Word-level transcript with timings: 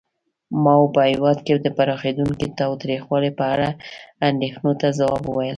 ماوو 0.63 0.93
په 0.95 1.01
هېواد 1.11 1.37
کې 1.45 1.53
د 1.57 1.67
پراخېدونکي 1.77 2.47
تاوتریخوالي 2.59 3.31
په 3.39 3.45
اړه 3.53 3.67
اندېښنو 4.29 4.71
ته 4.81 4.87
ځواب 4.99 5.21
وویل. 5.25 5.49